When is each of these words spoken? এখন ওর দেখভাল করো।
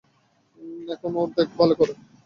এখন 0.87 1.11
ওর 1.15 1.29
দেখভাল 1.37 1.69
করো। 1.79 1.93